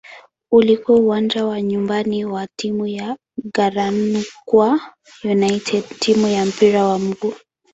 Ulikuwa 0.51 0.99
uwanja 0.99 1.45
wa 1.45 1.61
nyumbani 1.61 2.25
wa 2.25 2.47
timu 2.55 2.87
ya 2.87 3.17
"Garankuwa 3.53 4.79
United" 5.23 5.83
timu 5.99 6.27
ya 6.27 6.45
mpira 6.45 6.83
wa 6.85 6.99
miguu. 6.99 7.33